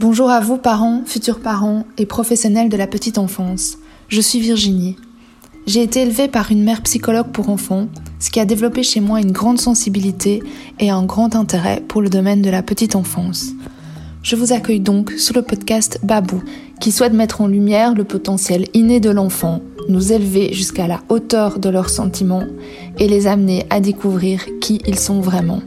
[0.00, 3.76] Bonjour à vous parents, futurs parents et professionnels de la petite enfance.
[4.08, 4.96] Je suis Virginie.
[5.66, 7.86] J'ai été élevée par une mère psychologue pour enfants,
[8.18, 10.42] ce qui a développé chez moi une grande sensibilité
[10.78, 13.50] et un grand intérêt pour le domaine de la petite enfance.
[14.22, 16.42] Je vous accueille donc sur le podcast Babou,
[16.80, 19.60] qui souhaite mettre en lumière le potentiel inné de l'enfant,
[19.90, 22.46] nous élever jusqu'à la hauteur de leurs sentiments
[22.98, 25.60] et les amener à découvrir qui ils sont vraiment.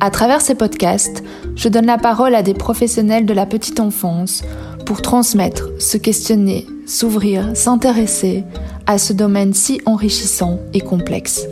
[0.00, 1.24] À travers ces podcasts,
[1.58, 4.44] je donne la parole à des professionnels de la petite enfance
[4.86, 8.44] pour transmettre, se questionner, s'ouvrir, s'intéresser
[8.86, 11.46] à ce domaine si enrichissant et complexe.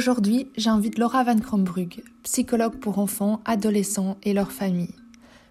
[0.00, 4.94] Aujourd'hui, j'invite Laura Van Krombrug, psychologue pour enfants, adolescents et leurs familles.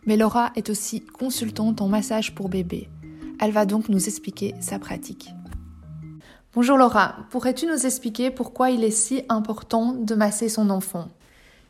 [0.08, 2.90] Mais Laura est aussi consultante en massage pour bébés.
[3.40, 5.30] Elle va donc nous expliquer sa pratique.
[6.56, 11.10] Bonjour Laura, pourrais-tu nous expliquer pourquoi il est si important de masser son enfant?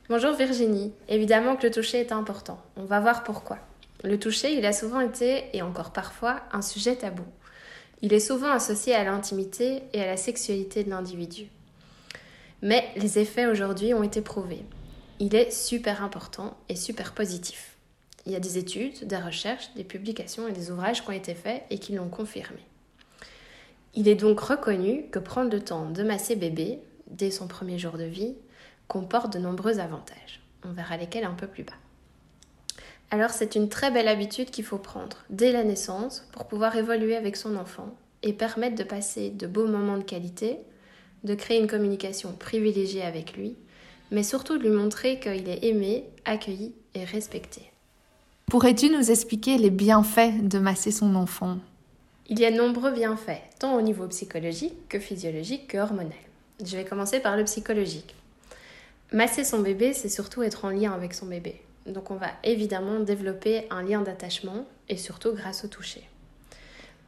[0.07, 2.61] Bonjour Virginie, évidemment que le toucher est important.
[2.77, 3.57] On va voir pourquoi.
[4.05, 7.25] Le toucher, il a souvent été, et encore parfois, un sujet tabou.
[8.01, 11.49] Il est souvent associé à l'intimité et à la sexualité de l'individu.
[12.61, 14.65] Mais les effets aujourd'hui ont été prouvés.
[15.19, 17.75] Il est super important et super positif.
[18.25, 21.35] Il y a des études, des recherches, des publications et des ouvrages qui ont été
[21.35, 22.59] faits et qui l'ont confirmé.
[23.95, 27.97] Il est donc reconnu que prendre le temps de masser bébé dès son premier jour
[27.97, 28.35] de vie
[28.87, 30.41] comporte de nombreux avantages.
[30.63, 31.73] On verra lesquels un peu plus bas.
[33.11, 37.15] Alors c'est une très belle habitude qu'il faut prendre dès la naissance pour pouvoir évoluer
[37.15, 40.59] avec son enfant et permettre de passer de beaux moments de qualité
[41.23, 43.55] de créer une communication privilégiée avec lui,
[44.11, 47.71] mais surtout de lui montrer qu'il est aimé, accueilli et respecté.
[48.47, 51.57] Pourrais-tu nous expliquer les bienfaits de masser son enfant?
[52.27, 56.13] Il y a de nombreux bienfaits, tant au niveau psychologique que physiologique que hormonal.
[56.63, 58.15] Je vais commencer par le psychologique.
[59.11, 61.61] Masser son bébé, c'est surtout être en lien avec son bébé.
[61.85, 66.03] Donc on va évidemment développer un lien d'attachement et surtout grâce au toucher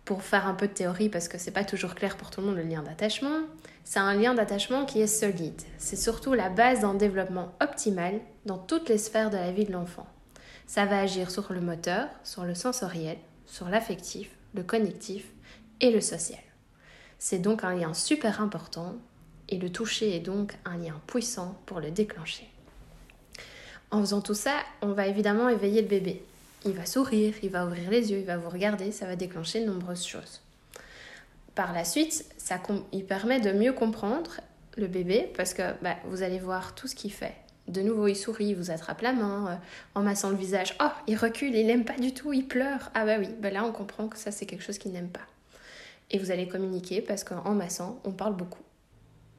[0.06, 2.48] pour faire un peu de théorie, parce que c'est pas toujours clair pour tout le
[2.48, 3.42] monde le lien d'attachement,
[3.84, 5.62] c'est un lien d'attachement qui est solide.
[5.78, 9.72] C'est surtout la base d'un développement optimal dans toutes les sphères de la vie de
[9.72, 10.08] l'enfant.
[10.66, 15.26] Ça va agir sur le moteur, sur le sensoriel, sur l'affectif, le connectif
[15.82, 16.40] et le social.
[17.20, 18.96] C'est donc un lien super important
[19.50, 22.50] et le toucher est donc un lien puissant pour le déclencher.
[23.92, 26.24] En faisant tout ça, on va évidemment éveiller le bébé
[26.66, 29.62] il va sourire, il va ouvrir les yeux, il va vous regarder, ça va déclencher
[29.62, 30.42] de nombreuses choses.
[31.56, 32.62] Par la suite, ça,
[32.92, 34.40] il permet de mieux comprendre
[34.78, 37.36] le bébé parce que bah, vous allez voir tout ce qu'il fait.
[37.68, 39.56] De nouveau, il sourit, il vous attrape la main, euh,
[40.00, 40.76] en massant le visage.
[40.82, 42.90] Oh, il recule, il n'aime pas du tout, il pleure.
[42.94, 45.22] Ah bah oui, bah là on comprend que ça c'est quelque chose qu'il n'aime pas.
[46.10, 48.64] Et vous allez communiquer parce qu'en massant, on parle beaucoup.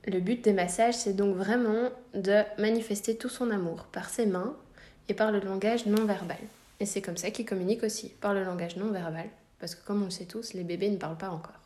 [0.06, 4.56] Le but des massages, c'est donc vraiment de manifester tout son amour par ses mains
[5.08, 6.38] et par le langage non verbal.
[6.82, 9.26] Et c'est comme ça qu'ils communiquent aussi, par le langage non verbal,
[9.60, 11.60] parce que comme on le sait tous, les bébés ne parlent pas encore.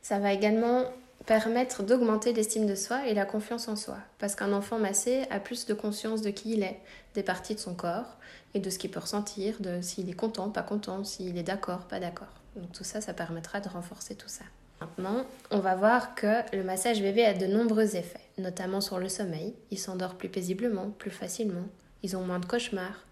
[0.00, 0.84] Ça va également
[1.26, 5.40] permettre d'augmenter l'estime de soi et la confiance en soi, parce qu'un enfant massé a
[5.40, 6.80] plus de conscience de qui il est,
[7.12, 8.16] des parties de son corps
[8.54, 11.80] et de ce qu'il peut ressentir, de s'il est content, pas content, s'il est d'accord,
[11.80, 12.32] pas d'accord.
[12.56, 14.44] Donc tout ça, ça permettra de renforcer tout ça.
[14.80, 19.10] Maintenant, on va voir que le massage bébé a de nombreux effets, notamment sur le
[19.10, 19.54] sommeil.
[19.70, 21.68] Il s'endort plus paisiblement, plus facilement.
[22.02, 23.04] Ils ont moins de cauchemars.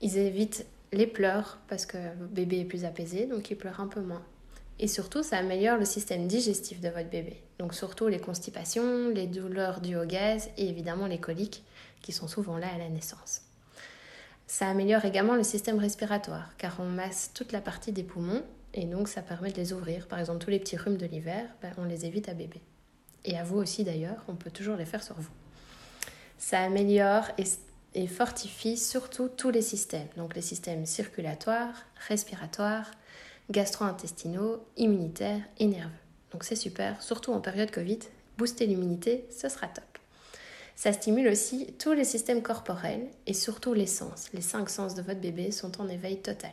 [0.00, 1.98] Ils évitent les pleurs parce que
[2.30, 4.22] bébé est plus apaisé, donc il pleure un peu moins.
[4.78, 7.42] Et surtout, ça améliore le système digestif de votre bébé.
[7.58, 11.62] Donc surtout les constipations, les douleurs dues au gaz et évidemment les coliques
[12.00, 13.42] qui sont souvent là à la naissance.
[14.46, 18.86] Ça améliore également le système respiratoire car on masse toute la partie des poumons et
[18.86, 20.08] donc ça permet de les ouvrir.
[20.08, 22.62] Par exemple, tous les petits rhumes de l'hiver, ben, on les évite à bébé.
[23.26, 25.30] Et à vous aussi d'ailleurs, on peut toujours les faire sur vous.
[26.38, 27.44] Ça améliore et
[27.94, 31.74] et fortifie surtout tous les systèmes, donc les systèmes circulatoires,
[32.08, 32.90] respiratoires,
[33.50, 35.90] gastro-intestinaux, immunitaires et nerveux.
[36.32, 37.98] Donc c'est super, surtout en période Covid,
[38.38, 39.84] booster l'immunité, ce sera top.
[40.76, 44.30] Ça stimule aussi tous les systèmes corporels et surtout les sens.
[44.32, 46.52] Les cinq sens de votre bébé sont en éveil total.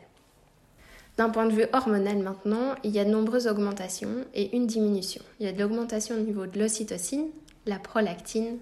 [1.18, 5.24] D'un point de vue hormonal maintenant, il y a de nombreuses augmentations et une diminution.
[5.40, 7.30] Il y a de l'augmentation au niveau de l'ocytocine,
[7.66, 8.58] la prolactine,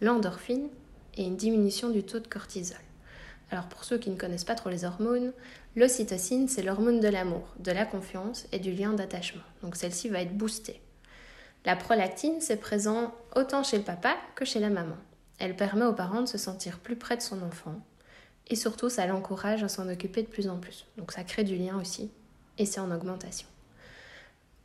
[0.00, 0.68] l'endorphine
[1.16, 2.78] et une diminution du taux de cortisol.
[3.50, 5.32] Alors pour ceux qui ne connaissent pas trop les hormones,
[5.74, 9.42] l'ocytocine, c'est l'hormone de l'amour, de la confiance et du lien d'attachement.
[9.62, 10.80] Donc celle-ci va être boostée.
[11.64, 14.96] La prolactine, c'est présent autant chez le papa que chez la maman.
[15.38, 17.74] Elle permet aux parents de se sentir plus près de son enfant
[18.46, 20.86] et surtout ça l'encourage à s'en occuper de plus en plus.
[20.96, 22.10] Donc ça crée du lien aussi
[22.58, 23.48] et c'est en augmentation.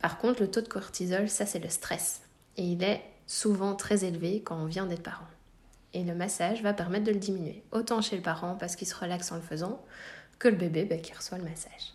[0.00, 2.22] Par contre, le taux de cortisol, ça c'est le stress
[2.56, 5.26] et il est souvent très élevé quand on vient d'être parent.
[5.94, 8.94] Et le massage va permettre de le diminuer, autant chez le parent parce qu'il se
[8.94, 9.80] relaxe en le faisant,
[10.38, 11.94] que le bébé ben, qui reçoit le massage.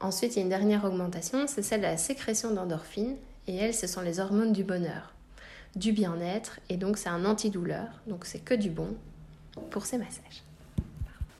[0.00, 3.16] Ensuite, il y a une dernière augmentation, c'est celle de la sécrétion d'endorphines,
[3.48, 5.12] et elles, ce sont les hormones du bonheur,
[5.74, 8.94] du bien-être, et donc c'est un antidouleur, donc c'est que du bon
[9.70, 10.44] pour ces massages.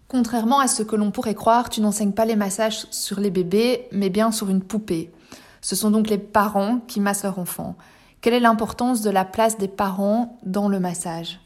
[0.09, 3.87] Contrairement à ce que l'on pourrait croire, tu n'enseignes pas les massages sur les bébés,
[3.93, 5.12] mais bien sur une poupée.
[5.61, 7.76] Ce sont donc les parents qui massent leur enfant.
[8.21, 11.41] Quelle est l'importance de la place des parents dans le massage?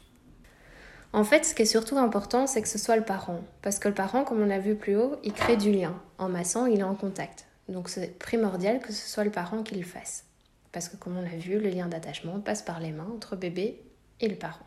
[1.15, 3.41] En fait, ce qui est surtout important, c'est que ce soit le parent.
[3.61, 5.95] Parce que le parent, comme on l'a vu plus haut, il crée du lien.
[6.17, 7.45] En massant, il est en contact.
[7.69, 10.25] Donc c'est primordial que ce soit le parent qui le fasse.
[10.71, 13.79] Parce que comme on l'a vu, le lien d'attachement passe par les mains entre bébé
[14.21, 14.65] et le parent.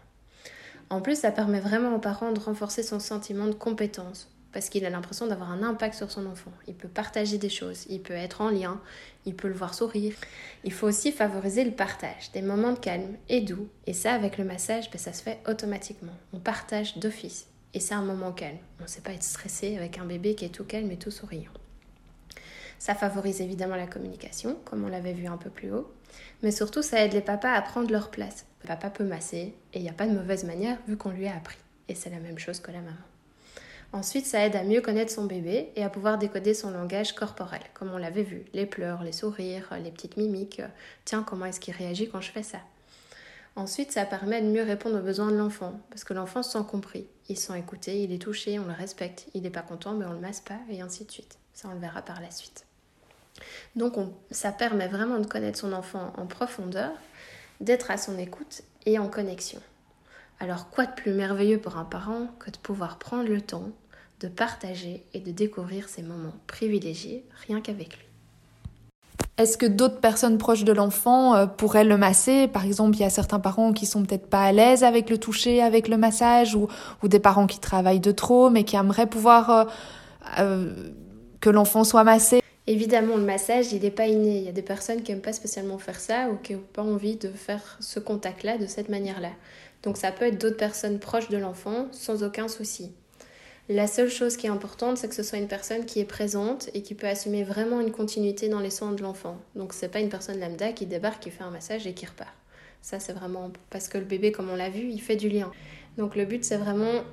[0.88, 4.86] En plus, ça permet vraiment au parent de renforcer son sentiment de compétence, parce qu'il
[4.86, 6.50] a l'impression d'avoir un impact sur son enfant.
[6.66, 8.80] Il peut partager des choses, il peut être en lien,
[9.26, 10.14] il peut le voir sourire.
[10.64, 13.68] Il faut aussi favoriser le partage, des moments de calme et doux.
[13.86, 16.14] Et ça, avec le massage, ben, ça se fait automatiquement.
[16.32, 17.48] On partage d'office.
[17.74, 18.56] Et c'est un moment calme.
[18.80, 21.10] On ne sait pas être stressé avec un bébé qui est tout calme et tout
[21.10, 21.52] souriant.
[22.78, 25.92] Ça favorise évidemment la communication, comme on l'avait vu un peu plus haut.
[26.42, 28.46] Mais surtout, ça aide les papas à prendre leur place.
[28.62, 31.28] Le papa peut masser et il n'y a pas de mauvaise manière vu qu'on lui
[31.28, 31.58] a appris.
[31.90, 32.96] Et c'est la même chose que la maman.
[33.92, 37.62] Ensuite, ça aide à mieux connaître son bébé et à pouvoir décoder son langage corporel,
[37.72, 40.60] comme on l'avait vu, les pleurs, les sourires, les petites mimiques.
[41.04, 42.58] Tiens, comment est-ce qu'il réagit quand je fais ça?
[43.54, 46.64] Ensuite, ça permet de mieux répondre aux besoins de l'enfant, parce que l'enfant se sent
[46.68, 49.94] compris, il se sent écouté, il est touché, on le respecte, il n'est pas content,
[49.94, 51.38] mais on le masse pas, et ainsi de suite.
[51.54, 52.66] Ça, on le verra par la suite.
[53.74, 53.94] Donc,
[54.30, 56.92] ça permet vraiment de connaître son enfant en profondeur,
[57.60, 59.60] d'être à son écoute et en connexion.
[60.38, 63.70] Alors quoi de plus merveilleux pour un parent que de pouvoir prendre le temps
[64.20, 68.06] de partager et de découvrir ces moments privilégiés rien qu'avec lui?
[69.38, 72.48] Est-ce que d'autres personnes proches de l'enfant euh, pourraient le masser?
[72.48, 75.18] Par exemple, il y a certains parents qui sont peut-être pas à l'aise avec le
[75.18, 76.68] toucher, avec le massage, ou,
[77.02, 79.64] des parents qui travaillent de trop, mais qui aimeraient pouvoir euh,
[80.38, 80.72] euh,
[81.40, 82.40] que l'enfant soit massé.
[82.66, 84.38] Évidemment, le massage, il n'est pas inné.
[84.38, 86.82] Il y a des personnes qui n'aiment pas spécialement faire ça ou qui n'ont pas
[86.82, 89.30] envie de faire ce contact-là de cette manière-là.
[89.86, 92.90] Donc ça peut être d'autres personnes proches de l'enfant sans aucun souci.
[93.68, 96.70] La seule chose qui est importante, c'est que ce soit une personne qui est présente
[96.74, 99.38] et qui peut assumer vraiment une continuité dans les soins de l'enfant.
[99.54, 102.34] Donc c'est pas une personne lambda qui débarque, qui fait un massage et qui repart.
[102.82, 105.52] Ça c'est vraiment parce que le bébé, comme on l'a vu, il fait du lien.
[105.98, 107.04] Donc le but c'est vraiment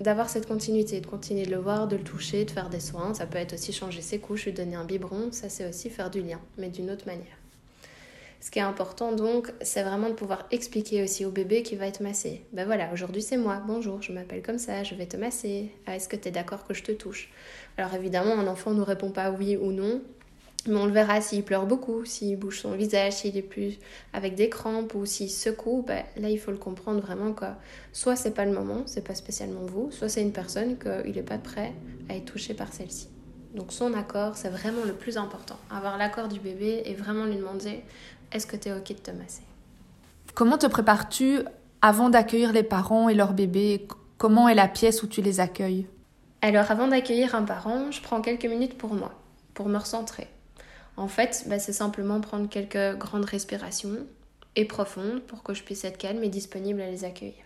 [0.00, 3.14] d'avoir cette continuité, de continuer de le voir, de le toucher, de faire des soins.
[3.14, 5.32] Ça peut être aussi changer ses couches, lui donner un biberon.
[5.32, 7.41] Ça c'est aussi faire du lien, mais d'une autre manière.
[8.42, 11.86] Ce qui est important donc, c'est vraiment de pouvoir expliquer aussi au bébé qui va
[11.86, 12.44] être massé.
[12.52, 15.70] Ben voilà, aujourd'hui c'est moi, bonjour, je m'appelle comme ça, je vais te masser.
[15.86, 17.30] Ah, est-ce que tu es d'accord que je te touche?
[17.78, 20.02] Alors évidemment, un enfant ne répond pas oui ou non,
[20.66, 23.78] mais on le verra s'il pleure beaucoup, s'il bouge son visage, s'il est plus
[24.12, 27.44] avec des crampes ou s'il secoue, ben, là il faut le comprendre vraiment que
[27.92, 31.22] soit c'est pas le moment, c'est pas spécialement vous, soit c'est une personne qu'il n'est
[31.22, 31.72] pas prêt
[32.08, 33.06] à être touché par celle-ci.
[33.54, 35.58] Donc son accord, c'est vraiment le plus important.
[35.70, 37.82] Avoir l'accord du bébé et vraiment lui demander
[38.32, 39.42] est-ce que tu es OK de te masser?
[40.34, 41.40] Comment te prépares-tu
[41.80, 43.86] avant d'accueillir les parents et leur bébé
[44.18, 45.86] Comment est la pièce où tu les accueilles?
[46.42, 49.12] Alors avant d'accueillir un parent, je prends quelques minutes pour moi,
[49.54, 50.28] pour me recentrer.
[50.96, 53.98] En fait, bah, c'est simplement prendre quelques grandes respirations
[54.56, 57.44] et profondes pour que je puisse être calme et disponible à les accueillir.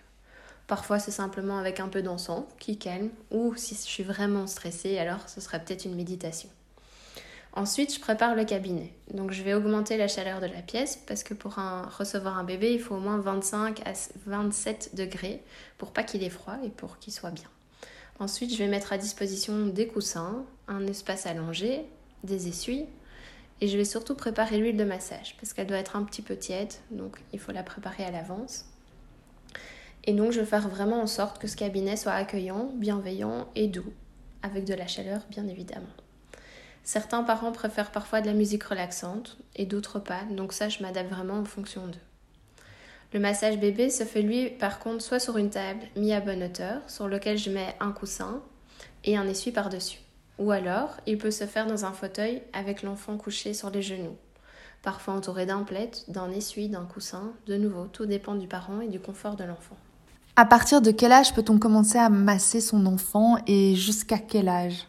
[0.67, 4.99] Parfois, c'est simplement avec un peu d'encens qui calme, ou si je suis vraiment stressée,
[4.99, 6.49] alors ce serait peut-être une méditation.
[7.53, 8.93] Ensuite, je prépare le cabinet.
[9.17, 12.75] Donc, je vais augmenter la chaleur de la pièce parce que pour recevoir un bébé,
[12.75, 13.95] il faut au moins 25 à
[14.27, 15.43] 27 degrés
[15.79, 17.49] pour pas qu'il ait froid et pour qu'il soit bien.
[18.19, 21.87] Ensuite, je vais mettre à disposition des coussins, un espace allongé,
[22.25, 22.85] des essuies
[23.63, 26.37] et je vais surtout préparer l'huile de massage parce qu'elle doit être un petit peu
[26.37, 28.67] tiède, donc il faut la préparer à l'avance.
[30.05, 33.67] Et donc, je vais faire vraiment en sorte que ce cabinet soit accueillant, bienveillant et
[33.67, 33.93] doux,
[34.43, 35.87] avec de la chaleur bien évidemment.
[36.87, 41.11] Certains parents préfèrent parfois de la musique relaxante et d'autres pas, donc ça je m'adapte
[41.11, 41.99] vraiment en fonction d'eux.
[43.13, 46.45] Le massage bébé se fait lui par contre soit sur une table mis à bonne
[46.45, 48.41] hauteur, sur lequel je mets un coussin
[49.03, 49.99] et un essuie par-dessus.
[50.39, 54.17] Ou alors, il peut se faire dans un fauteuil avec l'enfant couché sur les genoux.
[54.83, 57.33] Parfois entouré d'un plaid, d'un essuie, d'un coussin.
[57.49, 59.77] De nouveau, tout dépend du parent et du confort de l'enfant.
[60.37, 64.87] À partir de quel âge peut-on commencer à masser son enfant et jusqu'à quel âge?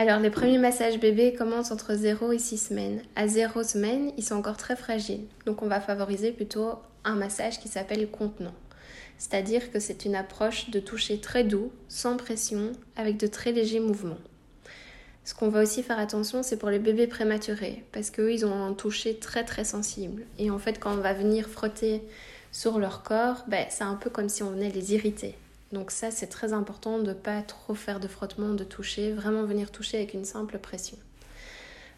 [0.00, 3.02] Alors, les premiers massages bébés commencent entre 0 et 6 semaines.
[3.16, 5.26] À 0 semaines, ils sont encore très fragiles.
[5.44, 6.70] Donc, on va favoriser plutôt
[7.04, 8.54] un massage qui s'appelle contenant.
[9.18, 13.78] c'est-à-dire que c'est une approche de toucher très doux, sans pression, avec de très légers
[13.78, 14.16] mouvements.
[15.24, 18.64] Ce qu'on va aussi faire attention, c'est pour les bébés prématurés, parce qu'eux, ils ont
[18.64, 20.22] un toucher très très sensible.
[20.38, 22.02] Et en fait, quand on va venir frotter
[22.52, 25.36] sur leur corps, ben, c'est un peu comme si on venait les irriter.
[25.72, 29.44] Donc ça, c'est très important de ne pas trop faire de frottement, de toucher, vraiment
[29.44, 30.96] venir toucher avec une simple pression.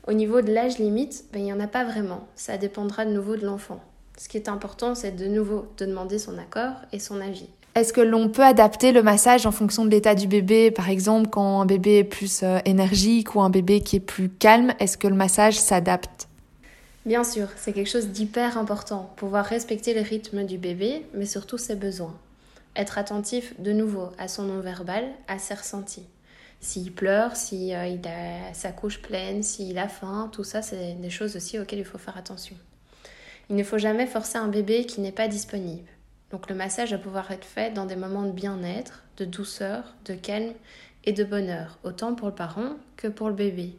[0.06, 2.26] Au niveau de l'âge limite, ben, il n'y en a pas vraiment.
[2.34, 3.80] Ça dépendra de nouveau de l'enfant.
[4.18, 7.48] Ce qui est important, c'est de nouveau de demander son accord et son avis.
[7.74, 10.70] Est-ce que l'on peut adapter le massage en fonction de l'état du bébé?
[10.70, 14.28] Par exemple, quand un bébé est plus euh, énergique ou un bébé qui est plus
[14.28, 16.28] calme, est-ce que le massage s'adapte?
[17.06, 19.10] Bien sûr, c'est quelque chose d'hyper important.
[19.16, 22.14] Pouvoir respecter le rythme du bébé, mais surtout ses besoins.
[22.74, 26.06] Être attentif de nouveau à son non-verbal, à ses ressentis.
[26.60, 31.10] S'il pleure, s'il euh, a sa couche pleine, s'il a faim, tout ça, c'est des
[31.10, 32.56] choses aussi auxquelles il faut faire attention.
[33.50, 35.88] Il ne faut jamais forcer un bébé qui n'est pas disponible.
[36.30, 40.14] Donc le massage va pouvoir être fait dans des moments de bien-être, de douceur, de
[40.14, 40.54] calme
[41.04, 43.76] et de bonheur, autant pour le parent que pour le bébé.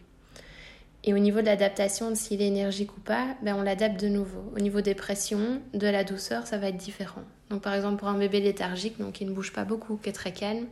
[1.04, 4.08] Et au niveau de l'adaptation, de s'il est énergique ou pas, ben on l'adapte de
[4.08, 4.54] nouveau.
[4.56, 7.24] Au niveau des pressions, de la douceur, ça va être différent.
[7.50, 10.14] Donc par exemple pour un bébé léthargique, donc qui ne bouge pas beaucoup, qui est
[10.14, 10.66] très calme,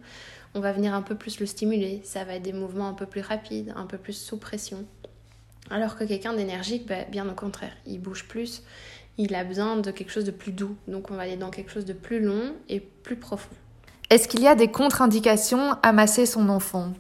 [0.54, 2.02] on va venir un peu plus le stimuler.
[2.04, 4.86] Ça va être des mouvements un peu plus rapides, un peu plus sous pression.
[5.70, 8.64] Alors que quelqu'un d'énergique, ben, bien au contraire, il bouge plus,
[9.18, 10.76] il a besoin de quelque chose de plus doux.
[10.88, 13.56] Donc on va aller dans quelque chose de plus long et plus profond.
[14.10, 16.94] Est-ce qu'il y a des contre-indications à masser son enfant?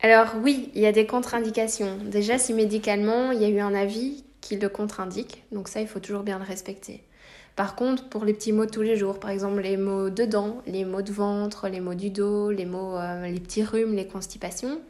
[0.00, 1.98] Alors oui, il y a des contre-indications.
[2.04, 5.88] Déjà, si médicalement, il y a eu un avis qui le contre-indique, donc ça, il
[5.88, 7.02] faut toujours bien le respecter.
[7.56, 10.24] Par contre, pour les petits mots de tous les jours, par exemple les mots de
[10.24, 13.94] dents, les mots de ventre, les mots du dos, les mots, euh, les petits rhumes,
[13.94, 14.80] les constipations,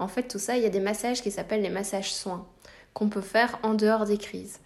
[0.00, 2.46] en fait, tout ça, il y a des massages qui s'appellent les massages soins
[2.94, 4.58] qu'on peut faire en dehors des crises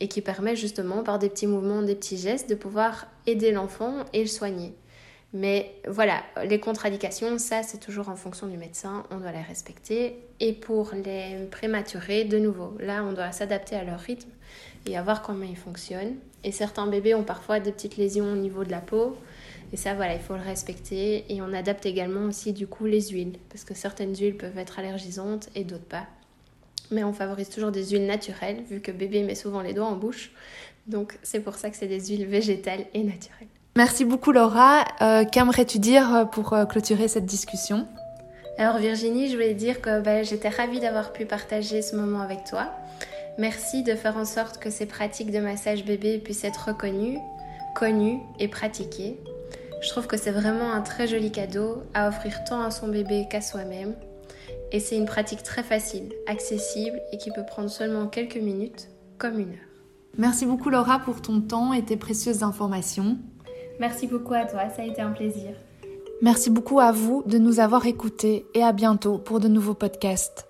[0.00, 4.04] et qui permet justement par des petits mouvements, des petits gestes de pouvoir aider l'enfant
[4.12, 4.74] et le soigner.
[5.32, 10.18] Mais voilà, les contre-indications, ça c'est toujours en fonction du médecin, on doit les respecter.
[10.40, 14.30] Et pour les prématurés, de nouveau, là on doit s'adapter à leur rythme
[14.86, 16.16] et à voir comment ils fonctionnent.
[16.44, 19.16] Et certains bébés ont parfois des petites lésions au niveau de la peau.
[19.72, 21.24] Et ça, voilà, il faut le respecter.
[21.32, 24.78] Et on adapte également aussi du coup les huiles, parce que certaines huiles peuvent être
[24.78, 26.06] allergisantes et d'autres pas
[26.92, 29.96] mais on favorise toujours des huiles naturelles, vu que bébé met souvent les doigts en
[29.96, 30.30] bouche.
[30.86, 33.48] Donc c'est pour ça que c'est des huiles végétales et naturelles.
[33.76, 34.84] Merci beaucoup Laura.
[35.00, 37.86] Euh, qu'aimerais-tu dire euh, pour euh, clôturer cette discussion?
[38.58, 42.44] Alors Virginie, je voulais dire que bah, j'étais ravie d'avoir pu partager ce moment avec
[42.44, 42.70] toi.
[43.38, 47.18] Merci de faire en sorte que ces pratiques de massage bébé puissent être reconnues,
[47.74, 49.18] connues et pratiquées.
[49.82, 53.26] Je trouve que c'est vraiment un très joli cadeau à offrir tant à son bébé
[53.30, 53.94] qu'à soi-même
[54.72, 59.38] et c'est une pratique très facile, accessible et qui peut prendre seulement quelques minutes, comme
[59.38, 59.68] une heure.
[60.18, 63.18] Merci beaucoup Laura pour ton temps et tes précieuses informations.
[63.78, 65.50] Merci beaucoup à toi, ça a été un plaisir.
[66.22, 70.46] Merci beaucoup à vous de nous avoir écoutés et à bientôt pour de nouveaux podcasts.